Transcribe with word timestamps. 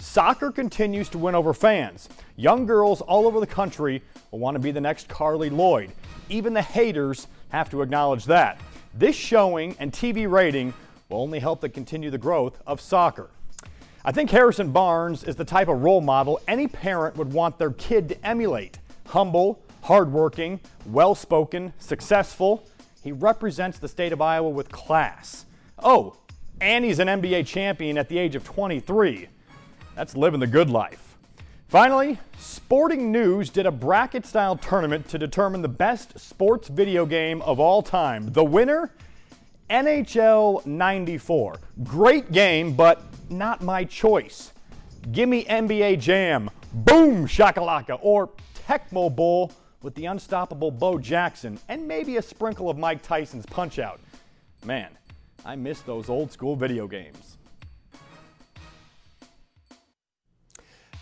Soccer 0.00 0.50
continues 0.50 1.10
to 1.10 1.18
win 1.18 1.34
over 1.34 1.52
fans. 1.52 2.08
Young 2.36 2.64
girls 2.64 3.02
all 3.02 3.26
over 3.26 3.38
the 3.38 3.46
country 3.46 4.02
will 4.30 4.38
want 4.38 4.54
to 4.54 4.58
be 4.58 4.70
the 4.70 4.80
next 4.80 5.08
Carli 5.08 5.50
Lloyd. 5.50 5.92
Even 6.30 6.54
the 6.54 6.62
haters 6.62 7.26
have 7.50 7.68
to 7.70 7.82
acknowledge 7.82 8.24
that. 8.24 8.58
This 8.94 9.14
showing 9.14 9.76
and 9.78 9.92
TV 9.92 10.28
rating 10.28 10.72
will 11.08 11.20
only 11.20 11.38
help 11.38 11.60
to 11.60 11.68
continue 11.68 12.10
the 12.10 12.18
growth 12.18 12.58
of 12.66 12.80
soccer. 12.80 13.28
I 14.02 14.12
think 14.12 14.30
Harrison 14.30 14.72
Barnes 14.72 15.22
is 15.22 15.36
the 15.36 15.44
type 15.44 15.68
of 15.68 15.82
role 15.82 16.00
model 16.00 16.40
any 16.48 16.66
parent 16.66 17.16
would 17.16 17.32
want 17.32 17.58
their 17.58 17.72
kid 17.72 18.08
to 18.08 18.26
emulate. 18.26 18.78
Humble, 19.08 19.60
hardworking, 19.82 20.60
well 20.86 21.14
spoken, 21.14 21.74
successful. 21.78 22.66
He 23.04 23.12
represents 23.12 23.78
the 23.78 23.88
state 23.88 24.12
of 24.12 24.22
Iowa 24.22 24.48
with 24.48 24.72
class. 24.72 25.44
Oh, 25.78 26.16
and 26.60 26.84
he's 26.84 26.98
an 26.98 27.08
NBA 27.08 27.46
champion 27.46 27.98
at 27.98 28.08
the 28.08 28.18
age 28.18 28.34
of 28.34 28.44
23. 28.44 29.28
That's 30.00 30.16
living 30.16 30.40
the 30.40 30.46
good 30.46 30.70
life. 30.70 31.18
Finally, 31.68 32.16
Sporting 32.38 33.12
News 33.12 33.50
did 33.50 33.66
a 33.66 33.70
bracket 33.70 34.24
style 34.24 34.56
tournament 34.56 35.06
to 35.08 35.18
determine 35.18 35.60
the 35.60 35.68
best 35.68 36.18
sports 36.18 36.68
video 36.68 37.04
game 37.04 37.42
of 37.42 37.60
all 37.60 37.82
time. 37.82 38.32
The 38.32 38.42
winner, 38.42 38.94
NHL 39.68 40.64
94. 40.64 41.56
Great 41.84 42.32
game, 42.32 42.72
but 42.72 43.02
not 43.28 43.60
my 43.60 43.84
choice. 43.84 44.54
Gimme 45.12 45.44
NBA 45.44 46.00
Jam, 46.00 46.48
Boom 46.72 47.26
Shakalaka, 47.26 47.98
or 48.00 48.30
Tecmo 48.66 49.14
Bowl 49.14 49.52
with 49.82 49.94
the 49.96 50.06
unstoppable 50.06 50.70
Bo 50.70 50.96
Jackson, 50.98 51.58
and 51.68 51.86
maybe 51.86 52.16
a 52.16 52.22
sprinkle 52.22 52.70
of 52.70 52.78
Mike 52.78 53.02
Tyson's 53.02 53.44
Punch 53.44 53.78
Out. 53.78 54.00
Man, 54.64 54.96
I 55.44 55.56
miss 55.56 55.82
those 55.82 56.08
old 56.08 56.32
school 56.32 56.56
video 56.56 56.86
games. 56.86 57.36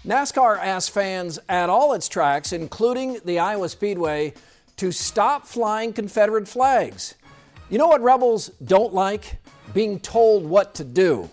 NASCAR 0.09 0.57
asked 0.59 0.93
fans 0.93 1.39
at 1.51 1.69
all 1.69 1.93
its 1.93 2.09
tracks, 2.09 2.55
including 2.55 3.21
the 3.27 3.39
Iowa 3.41 3.69
Speedway, 3.69 4.33
to 4.79 4.91
stop 4.91 5.47
flying 5.47 5.93
Confederate 5.93 6.49
flags. 6.49 7.15
You 7.69 7.77
know 7.77 7.89
what 7.89 8.01
rebels 8.01 8.49
don't 8.65 8.95
like? 8.95 9.37
Being 9.75 10.01
told 10.01 10.47
what 10.47 10.75
to 10.77 10.85
do. 10.85 11.29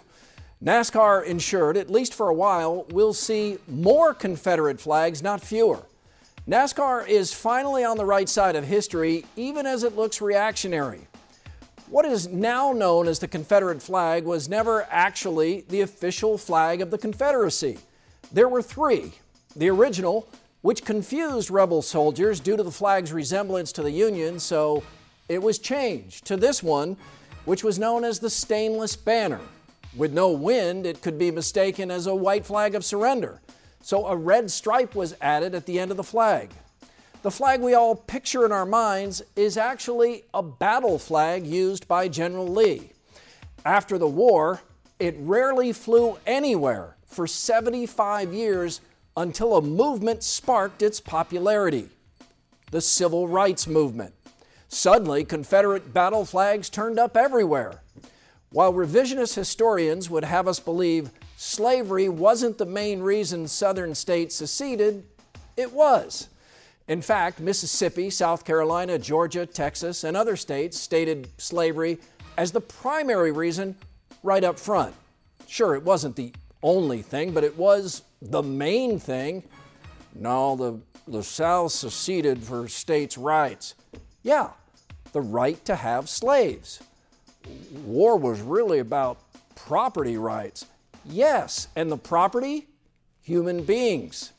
NASCAR 0.62 1.24
ensured, 1.24 1.78
at 1.78 1.90
least 1.90 2.14
for 2.14 2.28
a 2.28 2.34
while, 2.34 2.86
we'll 2.90 3.14
see 3.14 3.60
more 3.66 4.14
Confederate 4.14 4.82
flags, 4.82 5.24
not 5.24 5.40
fewer. 5.40 5.84
NASCAR 6.46 7.08
is 7.08 7.34
finally 7.34 7.86
on 7.86 7.96
the 7.96 8.04
right 8.04 8.28
side 8.28 8.58
of 8.58 8.66
history, 8.66 9.26
even 9.38 9.66
as 9.66 9.84
it 9.84 9.96
looks 9.96 10.20
reactionary. 10.20 11.08
What 11.88 12.04
is 12.04 12.28
now 12.28 12.74
known 12.74 13.08
as 13.08 13.20
the 13.20 13.30
Confederate 13.30 13.82
flag 13.82 14.26
was 14.26 14.50
never 14.50 14.86
actually 14.90 15.62
the 15.70 15.80
official 15.80 16.38
flag 16.38 16.82
of 16.82 16.92
the 16.92 16.98
Confederacy. 16.98 17.78
There 18.32 18.50
were 18.50 18.62
three. 18.62 19.14
The 19.56 19.70
original, 19.70 20.28
which 20.62 20.84
confused 20.84 21.52
rebel 21.52 21.82
soldiers 21.82 22.40
due 22.40 22.58
to 22.58 22.64
the 22.64 22.72
flag's 22.72 23.14
resemblance 23.14 23.72
to 23.74 23.84
the 23.84 23.92
Union, 23.92 24.40
so 24.40 24.84
it 25.30 25.42
was 25.42 25.60
changed 25.60 26.26
to 26.26 26.38
this 26.38 26.62
one, 26.62 26.98
which 27.46 27.64
was 27.64 27.80
known 27.80 28.04
as 28.04 28.20
the 28.20 28.30
stainless 28.30 28.96
banner. 28.96 29.42
With 29.96 30.12
no 30.12 30.32
wind, 30.32 30.86
it 30.86 31.02
could 31.02 31.18
be 31.18 31.32
mistaken 31.32 31.90
as 31.90 32.08
a 32.08 32.16
white 32.16 32.46
flag 32.46 32.76
of 32.76 32.84
surrender. 32.84 33.42
So 33.82 34.08
a 34.08 34.16
red 34.16 34.52
stripe 34.52 34.96
was 34.96 35.16
added 35.22 35.56
at 35.56 35.66
the 35.66 35.80
end 35.80 35.92
of 35.92 35.98
the 35.98 36.04
flag. 36.04 36.50
The 37.22 37.32
flag 37.32 37.62
we 37.62 37.74
all 37.74 37.96
picture 37.96 38.46
in 38.46 38.52
our 38.52 38.66
minds 38.66 39.22
is 39.36 39.58
actually 39.58 40.26
a 40.34 40.44
battle 40.44 41.00
flag 41.00 41.46
used 41.46 41.88
by 41.88 42.08
General 42.08 42.48
Lee. 42.48 42.92
After 43.64 43.98
the 43.98 44.08
war, 44.08 44.62
it 45.00 45.16
rarely 45.20 45.72
flew 45.72 46.18
anywhere 46.26 46.95
for 47.06 47.28
75 47.28 48.34
years 48.34 48.82
until 49.18 49.56
a 49.56 49.62
movement 49.62 50.24
sparked 50.24 50.82
its 50.82 51.00
popularity 51.00 51.90
the 52.72 52.82
Civil 52.82 53.28
Rights 53.28 53.68
Movement. 53.68 54.14
Suddenly, 54.68 55.24
Confederate 55.24 55.94
battle 55.94 56.26
flags 56.26 56.70
turned 56.70 57.00
up 57.00 57.16
everywhere. 57.16 57.82
While 58.50 58.74
revisionist 58.74 59.36
historians 59.36 60.10
would 60.10 60.24
have 60.24 60.48
us 60.48 60.60
believe 60.60 61.12
slavery 61.38 62.10
wasn't 62.10 62.58
the 62.58 62.66
main 62.66 63.02
reason 63.02 63.48
Southern 63.48 63.96
states 63.96 64.36
seceded, 64.36 65.06
it 65.56 65.72
was. 65.72 66.28
In 66.88 67.02
fact, 67.02 67.40
Mississippi, 67.40 68.10
South 68.10 68.46
Carolina, 68.46 69.00
Georgia, 69.00 69.46
Texas, 69.46 70.04
and 70.04 70.18
other 70.18 70.36
states 70.36 70.80
stated 70.80 71.30
slavery 71.38 71.98
as 72.38 72.52
the 72.52 72.62
primary 72.62 73.32
reason 73.32 73.76
right 74.24 74.44
up 74.44 74.60
front. 74.60 74.94
Sure, 75.48 75.76
it 75.76 75.84
wasn't 75.84 76.16
the 76.16 76.34
only 76.64 77.02
thing, 77.02 77.32
but 77.32 77.44
it 77.44 77.58
was 77.58 78.04
the 78.22 78.44
main 78.44 79.00
thing. 79.00 79.44
No, 80.14 80.56
the, 80.56 80.80
the 81.12 81.24
South 81.24 81.72
seceded 81.72 82.44
for 82.44 82.68
states' 82.68 83.18
rights. 83.18 83.76
Yeah, 84.24 84.52
the 85.12 85.22
right 85.22 85.64
to 85.66 85.76
have 85.76 86.10
slaves. 86.10 86.82
War 87.86 88.18
was 88.18 88.42
really 88.42 88.80
about 88.80 89.20
property 89.56 90.18
rights. 90.18 90.66
Yes, 91.06 91.68
and 91.76 91.92
the 91.92 91.98
property? 91.98 92.68
Human 93.22 93.64
beings. 93.64 94.32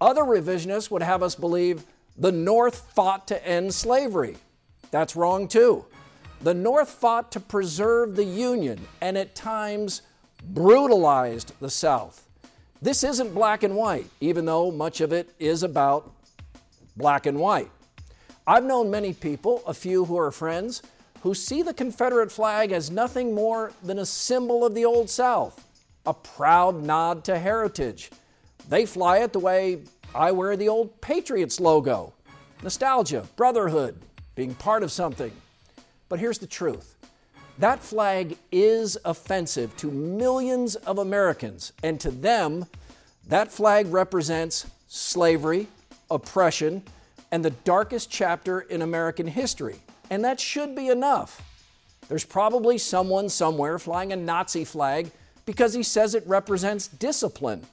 Other 0.00 0.22
revisionists 0.22 0.90
would 0.90 1.02
have 1.02 1.22
us 1.22 1.34
believe 1.34 1.84
the 2.18 2.32
North 2.32 2.92
fought 2.94 3.26
to 3.28 3.46
end 3.46 3.74
slavery. 3.74 4.36
That's 4.90 5.16
wrong 5.16 5.48
too. 5.48 5.84
The 6.42 6.54
North 6.54 6.90
fought 6.90 7.32
to 7.32 7.40
preserve 7.40 8.14
the 8.14 8.24
Union 8.24 8.86
and 9.00 9.16
at 9.16 9.34
times 9.34 10.02
brutalized 10.42 11.52
the 11.60 11.70
South. 11.70 12.26
This 12.82 13.02
isn't 13.02 13.34
black 13.34 13.62
and 13.62 13.74
white, 13.74 14.06
even 14.20 14.44
though 14.44 14.70
much 14.70 15.00
of 15.00 15.12
it 15.12 15.32
is 15.38 15.62
about 15.62 16.12
black 16.96 17.26
and 17.26 17.38
white. 17.38 17.70
I've 18.46 18.64
known 18.64 18.90
many 18.90 19.12
people, 19.12 19.62
a 19.66 19.74
few 19.74 20.04
who 20.04 20.16
are 20.18 20.30
friends, 20.30 20.82
who 21.22 21.34
see 21.34 21.62
the 21.62 21.74
Confederate 21.74 22.30
flag 22.30 22.70
as 22.72 22.90
nothing 22.90 23.34
more 23.34 23.72
than 23.82 23.98
a 23.98 24.06
symbol 24.06 24.64
of 24.64 24.74
the 24.74 24.84
Old 24.84 25.10
South, 25.10 25.64
a 26.04 26.14
proud 26.14 26.82
nod 26.82 27.24
to 27.24 27.38
heritage. 27.38 28.10
They 28.68 28.86
fly 28.86 29.18
it 29.18 29.32
the 29.32 29.40
way 29.40 29.82
I 30.14 30.32
wear 30.32 30.56
the 30.56 30.68
old 30.68 31.00
Patriots 31.00 31.60
logo 31.60 32.12
nostalgia, 32.62 33.26
brotherhood, 33.36 34.00
being 34.34 34.54
part 34.54 34.82
of 34.82 34.90
something. 34.90 35.30
But 36.08 36.20
here's 36.20 36.38
the 36.38 36.46
truth 36.46 36.96
that 37.58 37.80
flag 37.80 38.36
is 38.52 38.98
offensive 39.04 39.76
to 39.78 39.90
millions 39.90 40.74
of 40.76 40.98
Americans, 40.98 41.72
and 41.82 41.98
to 42.00 42.10
them, 42.10 42.66
that 43.28 43.50
flag 43.50 43.86
represents 43.88 44.66
slavery, 44.88 45.68
oppression, 46.10 46.82
and 47.32 47.44
the 47.44 47.50
darkest 47.50 48.10
chapter 48.10 48.60
in 48.60 48.82
American 48.82 49.26
history. 49.26 49.76
And 50.10 50.24
that 50.24 50.38
should 50.38 50.76
be 50.76 50.88
enough. 50.88 51.42
There's 52.08 52.24
probably 52.24 52.78
someone 52.78 53.28
somewhere 53.28 53.78
flying 53.78 54.12
a 54.12 54.16
Nazi 54.16 54.64
flag 54.64 55.10
because 55.44 55.74
he 55.74 55.82
says 55.82 56.14
it 56.14 56.26
represents 56.26 56.86
discipline. 56.86 57.66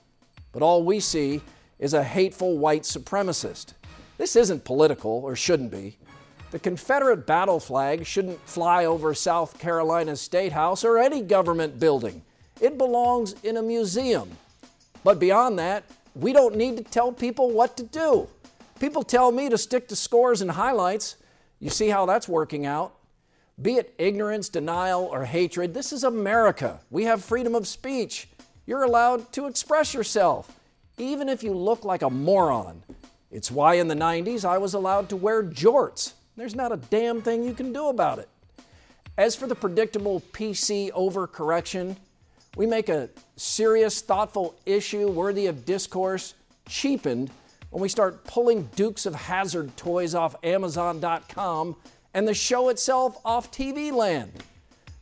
But 0.52 0.64
all 0.64 0.84
we 0.84 1.00
see 1.00 1.42
is 1.78 1.94
a 1.94 2.04
hateful 2.04 2.58
white 2.58 2.84
supremacist. 2.84 3.74
This 4.18 4.36
isn't 4.36 4.64
political, 4.64 5.12
or 5.12 5.36
shouldn't 5.36 5.72
be. 5.72 5.98
The 6.54 6.60
Confederate 6.60 7.26
battle 7.26 7.60
flag 7.60 8.06
shouldn't 8.06 8.40
fly 8.48 8.86
over 8.86 9.16
South 9.16 9.58
Carolina's 9.58 10.22
State 10.22 10.52
House 10.52 10.84
or 10.84 11.00
any 11.00 11.20
government 11.20 11.80
building. 11.80 12.22
It 12.62 12.78
belongs 12.78 13.34
in 13.42 13.58
a 13.58 13.64
museum. 13.64 14.30
But 15.04 15.18
beyond 15.18 15.58
that, 15.58 15.84
we 16.14 16.32
don't 16.32 16.56
need 16.56 16.78
to 16.78 16.84
tell 16.84 17.12
people 17.12 17.50
what 17.50 17.76
to 17.78 17.84
do. 17.84 18.28
People 18.80 19.02
tell 19.02 19.32
me 19.32 19.50
to 19.50 19.58
stick 19.58 19.88
to 19.88 19.96
scores 19.96 20.42
and 20.44 20.52
highlights. 20.52 21.16
You 21.60 21.72
see 21.72 21.90
how 21.90 22.06
that's 22.06 22.30
working 22.30 22.68
out. 22.68 22.94
Be 23.60 23.78
it 23.78 23.96
ignorance, 23.98 24.48
denial, 24.48 25.06
or 25.06 25.26
hatred, 25.26 25.74
this 25.74 25.92
is 25.92 26.04
America. 26.04 26.82
We 26.92 27.06
have 27.06 27.26
freedom 27.26 27.56
of 27.56 27.68
speech. 27.68 28.30
You're 28.68 28.84
allowed 28.84 29.32
to 29.32 29.48
express 29.48 29.96
yourself, 29.96 30.56
even 31.00 31.30
if 31.30 31.42
you 31.42 31.56
look 31.56 31.84
like 31.84 32.04
a 32.04 32.12
moron. 32.12 32.84
It's 33.32 33.50
why 33.50 33.74
in 33.74 33.88
the 33.88 33.96
90s 33.96 34.46
I 34.46 34.60
was 34.60 34.76
allowed 34.76 35.10
to 35.10 35.16
wear 35.16 35.42
jorts. 35.42 36.14
There's 36.36 36.56
not 36.56 36.72
a 36.72 36.78
damn 36.78 37.22
thing 37.22 37.44
you 37.44 37.54
can 37.54 37.74
do 37.74 37.88
about 37.88 38.20
it. 38.20 38.30
As 39.18 39.36
for 39.36 39.48
the 39.48 39.56
predictable 39.56 40.22
PC 40.32 40.92
overcorrection, 40.92 41.96
we 42.56 42.66
make 42.66 42.90
a 42.90 43.10
serious, 43.36 44.02
thoughtful 44.02 44.56
issue 44.66 45.10
worthy 45.10 45.48
of 45.48 45.66
discourse 45.66 46.34
cheapened 46.68 47.30
when 47.70 47.82
we 47.82 47.90
start 47.90 48.24
pulling 48.24 48.70
Dukes 48.76 49.06
of 49.06 49.16
Hazzard 49.16 49.76
toys 49.78 50.16
off 50.16 50.36
Amazon.com 50.44 51.76
and 52.14 52.28
the 52.28 52.34
show 52.34 52.70
itself 52.70 53.18
off 53.26 53.52
TV 53.52 53.92
Land. 53.92 54.32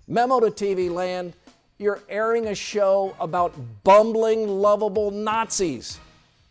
Memo 0.08 0.40
to 0.40 0.48
TV 0.48 0.90
Land 0.90 1.34
you're 1.82 2.00
airing 2.10 2.46
a 2.46 2.54
show 2.54 3.16
about 3.20 3.56
bumbling, 3.84 4.48
lovable 4.48 5.10
Nazis. 5.10 6.00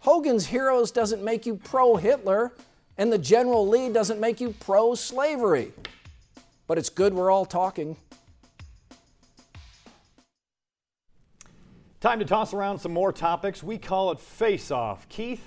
Hogan's 0.01 0.47
Heroes 0.47 0.91
doesn't 0.91 1.23
make 1.23 1.47
you 1.47 1.55
pro 1.55 1.95
Hitler, 1.95 2.53
and 3.01 3.11
the 3.11 3.19
General 3.19 3.67
Lee 3.67 3.89
doesn't 3.89 4.21
make 4.21 4.43
you 4.43 4.55
pro 4.61 4.95
slavery. 4.95 5.73
But 6.67 6.77
it's 6.77 6.91
good 6.91 7.15
we're 7.15 7.31
all 7.31 7.47
talking. 7.47 7.97
Time 12.03 12.19
to 12.19 12.27
toss 12.27 12.53
around 12.53 12.79
some 12.79 12.93
more 12.93 13.11
topics. 13.11 13.63
We 13.63 13.79
call 13.79 14.11
it 14.11 14.21
Face 14.21 14.71
Off. 14.71 15.09
Keith, 15.09 15.43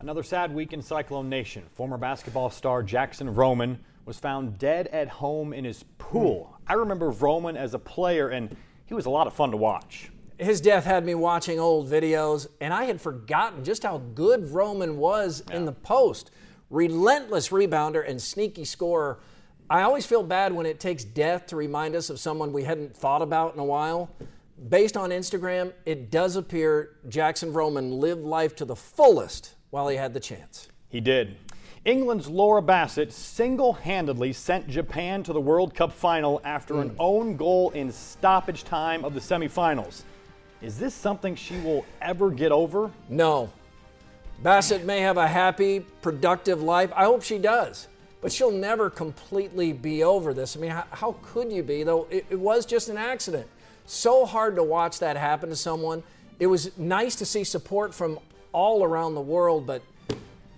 another 0.00 0.22
sad 0.22 0.54
week 0.54 0.72
in 0.72 0.80
Cyclone 0.80 1.28
Nation. 1.28 1.64
Former 1.74 1.98
basketball 1.98 2.48
star 2.48 2.82
Jackson 2.82 3.32
Vroman 3.32 3.76
was 4.06 4.18
found 4.18 4.58
dead 4.58 4.86
at 4.88 5.08
home 5.08 5.52
in 5.52 5.66
his 5.66 5.84
pool. 5.98 6.58
I 6.66 6.72
remember 6.72 7.12
Vroman 7.12 7.56
as 7.56 7.74
a 7.74 7.78
player, 7.78 8.30
and 8.30 8.56
he 8.86 8.94
was 8.94 9.04
a 9.04 9.10
lot 9.10 9.26
of 9.26 9.34
fun 9.34 9.50
to 9.50 9.58
watch. 9.58 10.10
His 10.38 10.62
death 10.62 10.86
had 10.86 11.04
me 11.04 11.14
watching 11.14 11.60
old 11.60 11.90
videos, 11.90 12.46
and 12.58 12.72
I 12.72 12.84
had 12.84 13.02
forgotten 13.02 13.64
just 13.64 13.82
how 13.82 13.98
good 14.14 14.44
Vroman 14.44 14.94
was 14.94 15.42
yeah. 15.50 15.56
in 15.56 15.66
the 15.66 15.72
post. 15.72 16.30
Relentless 16.70 17.50
rebounder 17.50 18.08
and 18.08 18.20
sneaky 18.22 18.64
scorer. 18.64 19.18
I 19.68 19.82
always 19.82 20.06
feel 20.06 20.22
bad 20.22 20.52
when 20.52 20.66
it 20.66 20.80
takes 20.80 21.04
death 21.04 21.46
to 21.48 21.56
remind 21.56 21.94
us 21.94 22.10
of 22.10 22.18
someone 22.18 22.52
we 22.52 22.64
hadn't 22.64 22.96
thought 22.96 23.22
about 23.22 23.54
in 23.54 23.60
a 23.60 23.64
while 23.64 24.10
based 24.68 24.96
on 24.96 25.10
Instagram, 25.10 25.72
it 25.86 26.10
does 26.10 26.36
appear 26.36 26.96
Jackson 27.08 27.52
Vroman 27.52 27.98
lived 27.98 28.22
life 28.22 28.54
to 28.56 28.64
the 28.64 28.76
fullest 28.76 29.54
while 29.70 29.88
he 29.88 29.96
had 29.96 30.12
the 30.12 30.20
chance. 30.20 30.68
He 30.88 31.00
did. 31.00 31.36
England's 31.84 32.28
Laura 32.28 32.60
Bassett 32.60 33.10
single 33.10 33.72
handedly 33.72 34.34
sent 34.34 34.68
Japan 34.68 35.22
to 35.22 35.32
the 35.32 35.40
World 35.40 35.74
Cup 35.74 35.92
final 35.92 36.40
after 36.44 36.74
mm. 36.74 36.82
an 36.82 36.96
own 36.98 37.36
goal 37.36 37.70
in 37.70 37.90
stoppage 37.90 38.64
time 38.64 39.04
of 39.04 39.14
the 39.14 39.20
semifinals. 39.20 40.02
Is 40.60 40.78
this 40.78 40.92
something 40.92 41.34
she 41.34 41.58
will 41.60 41.86
ever 42.02 42.30
get 42.30 42.52
over? 42.52 42.90
No. 43.08 43.50
Bassett 44.42 44.84
may 44.84 45.00
have 45.00 45.18
a 45.18 45.28
happy, 45.28 45.80
productive 46.00 46.62
life. 46.62 46.90
I 46.96 47.04
hope 47.04 47.22
she 47.22 47.38
does. 47.38 47.88
But 48.22 48.32
she'll 48.32 48.50
never 48.50 48.90
completely 48.90 49.72
be 49.72 50.02
over 50.02 50.34
this. 50.34 50.56
I 50.56 50.60
mean, 50.60 50.70
how, 50.70 50.84
how 50.90 51.16
could 51.22 51.50
you 51.52 51.62
be, 51.62 51.82
though? 51.82 52.06
It, 52.10 52.26
it 52.30 52.38
was 52.38 52.66
just 52.66 52.88
an 52.88 52.98
accident. 52.98 53.46
So 53.86 54.24
hard 54.24 54.56
to 54.56 54.62
watch 54.62 54.98
that 55.00 55.16
happen 55.16 55.48
to 55.50 55.56
someone. 55.56 56.02
It 56.38 56.46
was 56.46 56.76
nice 56.78 57.16
to 57.16 57.26
see 57.26 57.44
support 57.44 57.94
from 57.94 58.18
all 58.52 58.84
around 58.84 59.14
the 59.14 59.20
world, 59.20 59.66
but 59.66 59.82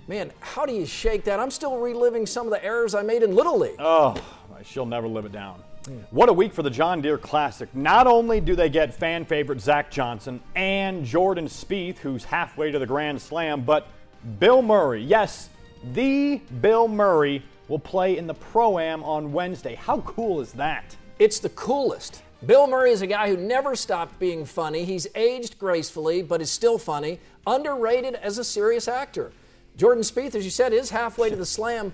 man, 0.08 0.32
how 0.40 0.64
do 0.64 0.73
you 0.73 0.87
shake 0.87 1.25
that? 1.25 1.38
I'm 1.40 1.50
still 1.50 1.78
reliving 1.78 2.26
some 2.26 2.46
of 2.46 2.52
the 2.52 2.64
errors 2.64 2.94
I 2.94 3.02
made 3.02 3.23
in 3.23 3.35
Little 3.35 3.58
League. 3.58 3.76
Oh, 3.78 4.14
she'll 4.64 4.87
never 4.87 5.08
live 5.08 5.25
it 5.25 5.32
down. 5.32 5.62
What 6.11 6.29
a 6.29 6.32
week 6.32 6.52
for 6.52 6.62
the 6.62 6.70
John 6.70 7.00
Deere 7.00 7.19
Classic. 7.19 7.69
Not 7.75 8.06
only 8.06 8.40
do 8.40 8.55
they 8.55 8.69
get 8.69 8.94
fan 8.94 9.25
favorite 9.25 9.61
Zach 9.61 9.90
Johnson 9.90 10.40
and 10.55 11.05
Jordan 11.05 11.46
Spieth, 11.46 11.99
who's 11.99 12.23
halfway 12.23 12.70
to 12.70 12.79
the 12.79 12.87
Grand 12.87 13.20
Slam, 13.20 13.62
but 13.62 13.88
Bill 14.38 14.62
Murray, 14.62 15.02
yes, 15.02 15.49
the 15.93 16.37
Bill 16.61 16.87
Murray, 16.87 17.43
will 17.67 17.81
play 17.81 18.17
in 18.17 18.29
the 18.29 18.34
Pro 18.34 18.79
Am 18.79 19.02
on 19.02 19.32
Wednesday. 19.32 19.75
How 19.75 20.00
cool 20.02 20.40
is 20.40 20.52
that? 20.52 20.96
It's 21.19 21.40
the 21.40 21.49
coolest. 21.50 22.23
Bill 22.46 22.69
Murray 22.69 22.93
is 22.93 23.02
a 23.02 23.06
guy 23.06 23.28
who 23.28 23.37
never 23.37 23.75
stopped 23.75 24.19
being 24.20 24.44
funny. 24.44 24.85
He's 24.85 25.08
aged 25.17 25.58
gracefully, 25.58 26.23
but 26.23 26.40
is 26.40 26.50
still 26.50 26.78
funny. 26.78 27.19
Underrated 27.44 28.14
as 28.17 28.38
a 28.38 28.44
serious 28.44 28.87
actor. 28.87 29.32
Jordan 29.76 30.05
Spieth, 30.05 30.37
as 30.37 30.44
you 30.44 30.50
said, 30.50 30.73
is 30.73 30.90
halfway 30.90 31.31
to 31.31 31.37
the 31.37 31.46
slam, 31.46 31.93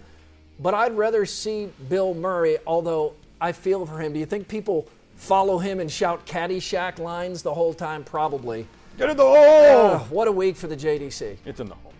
but 0.59 0.75
I'd 0.75 0.97
rather 0.97 1.25
see 1.25 1.71
Bill 1.89 2.13
Murray, 2.13 2.59
although 2.67 3.15
I 3.41 3.53
feel 3.53 3.87
for 3.87 3.99
him. 4.01 4.13
Do 4.13 4.19
you 4.19 4.27
think 4.27 4.49
people 4.49 4.89
follow 5.17 5.59
him 5.59 5.81
and 5.81 5.91
shout 5.91 6.27
Caddyshack 6.27 6.99
lines 6.99 7.43
the 7.43 7.55
whole 7.55 7.75
time? 7.75 8.05
Probably. 8.05 8.67
Get 8.97 9.11
in 9.11 9.17
the 9.17 9.23
hole! 9.23 9.37
Uh, 9.37 9.99
what 10.11 10.27
a 10.27 10.33
week 10.33 10.57
for 10.57 10.67
the 10.67 10.77
JDC. 10.77 11.37
It's 11.45 11.61
in 11.61 11.69
the 11.69 11.75
hole. 11.75 11.93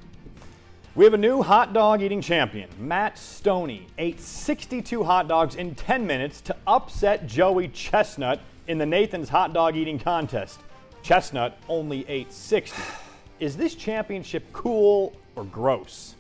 We 0.97 1.05
have 1.05 1.15
a 1.15 1.19
new 1.19 1.43
hot 1.43 1.73
dog 1.73 2.03
eating 2.03 2.21
champion. 2.21 2.69
Matt 2.77 3.15
Stonie 3.15 3.83
ate 3.99 4.19
62 4.21 5.05
hot 5.05 5.29
dogs 5.29 5.55
in 5.55 5.77
10 5.77 6.05
minutes 6.05 6.41
to 6.41 6.57
upset 6.67 7.29
Joey 7.29 7.69
Chestnut 7.69 8.41
in 8.67 8.79
the 8.79 8.87
Nathan's 8.87 9.29
hot 9.29 9.53
dog 9.53 9.77
eating 9.77 10.01
contest. 10.01 10.59
Chestnut 11.03 11.57
only 11.69 12.05
ate 12.09 12.33
60. 12.33 12.83
Is 13.41 13.57
this 13.57 13.77
championship 13.77 14.45
cool 14.53 15.15
or 15.37 15.45
gross? 15.45 16.17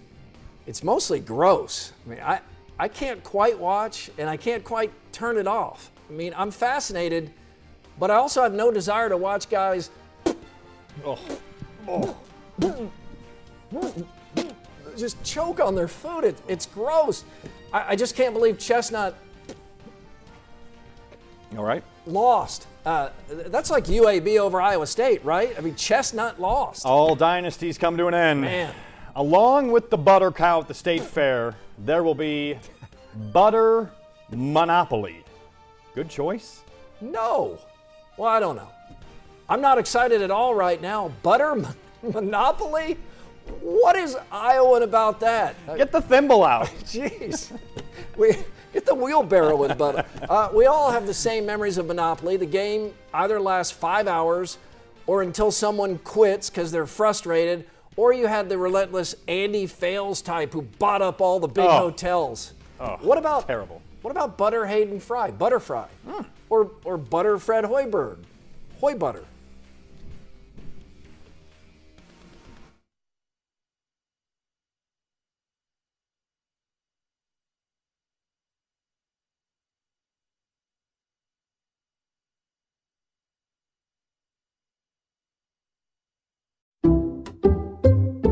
It's 0.69 0.85
mostly 0.85 1.19
gross. 1.19 1.93
I 2.07 2.09
mean, 2.09 2.21
I, 2.21 2.41
I 2.79 2.89
can't 2.89 3.23
quite 3.25 3.59
watch 3.59 4.11
and 4.19 4.29
I 4.29 4.37
can't 4.37 4.65
quite 4.65 4.93
turn 5.13 5.37
it 5.37 5.47
off. 5.47 5.91
I 6.09 6.13
mean, 6.13 6.33
I'm 6.37 6.51
fascinated, 6.51 7.33
but 7.99 8.11
I 8.11 8.15
also 8.15 8.43
have 8.43 8.55
no 8.55 8.71
desire 8.71 9.09
to 9.09 9.17
watch 9.17 9.49
guys. 9.51 9.91
Oh. 11.05 11.19
Oh 11.87 12.17
just 14.99 15.23
choke 15.23 15.61
on 15.61 15.75
their 15.75 15.89
food. 15.89 16.25
It, 16.25 16.41
it's 16.49 16.67
gross. 16.67 17.25
I, 17.73 17.91
I, 17.93 17.97
just 17.97 18.17
can't 18.17 18.35
believe 18.35 18.59
Chestnut. 18.59 19.17
All 21.57 21.65
right. 21.65 21.83
Lost. 22.07 22.67
Uh, 22.85 23.11
that's 23.29 23.71
like 23.71 23.85
UAB 23.85 24.39
over 24.39 24.61
Iowa 24.61 24.87
State, 24.87 25.25
right? 25.25 25.55
I 25.57 25.61
mean, 25.61 25.75
Chestnut 25.77 26.41
lost. 26.41 26.85
All 26.85 27.15
dynasties 27.15 27.79
come 27.79 27.97
to 27.97 28.07
an 28.07 28.15
end. 28.15 28.43
Man. 28.43 28.75
Along 29.15 29.73
with 29.73 29.91
the 29.91 29.99
butter 29.99 30.31
cow 30.31 30.61
at 30.61 30.69
the 30.69 30.75
state 30.75 31.03
fair, 31.03 31.55
there 31.79 32.03
will 32.03 32.15
be 32.15 32.59
butter 33.33 33.91
monopoly. 34.31 35.25
Good 35.95 36.09
choice? 36.09 36.63
No. 37.01 37.59
Well, 38.17 38.29
I 38.29 38.41
don't 38.41 38.57
know. 38.57 38.69
I'm 39.49 39.61
not 39.61 39.79
excited 39.79 40.23
at 40.23 40.31
all 40.31 40.55
right 40.55 40.81
now. 40.81 41.13
Butter 41.23 41.57
monopoly? 42.03 42.99
What 43.61 43.97
is 43.97 44.17
Iowan 44.31 44.83
about 44.83 45.21
that? 45.21 45.55
Get 45.77 45.91
the 45.91 46.03
thimble 46.03 46.45
out. 46.45 46.67
Jeez. 46.85 47.57
we 48.17 48.37
get 48.73 48.85
the 48.85 48.95
wheelbarrow 48.95 49.57
with 49.57 49.79
butter. 49.79 50.05
Uh, 50.29 50.51
we 50.53 50.67
all 50.67 50.91
have 50.91 51.07
the 51.07 51.15
same 51.15 51.47
memories 51.47 51.79
of 51.79 51.87
Monopoly. 51.87 52.37
The 52.37 52.47
game 52.47 52.93
either 53.15 53.41
lasts 53.41 53.73
five 53.73 54.07
hours 54.07 54.59
or 55.07 55.23
until 55.23 55.51
someone 55.51 55.97
quits 55.99 56.51
because 56.51 56.71
they're 56.71 56.87
frustrated, 56.87 57.67
or 57.97 58.13
you 58.13 58.27
had 58.27 58.51
the 58.51 58.59
relentless 58.59 59.15
Andy 59.27 59.67
Fales 59.67 60.21
type 60.21 60.53
who 60.53 60.63
bought 60.63 61.01
up 61.01 61.23
all 61.23 61.41
the 61.41 61.49
big 61.49 61.65
oh. 61.65 61.79
hotels. 61.79 62.53
Oh, 62.81 62.97
what 63.01 63.19
about 63.19 63.47
terrible? 63.47 63.83
What 64.03 64.11
about 64.13 64.37
Butter 64.37 64.67
Hayden 64.67 65.01
Fry, 65.01 65.31
Butter 65.31 65.61
Fry, 65.61 65.89
mm. 66.07 66.25
or 66.49 66.71
or 66.85 66.97
Butter 66.97 67.39
Fred 67.39 67.65
Hoiberg, 67.65 68.19
Hoy 68.81 68.95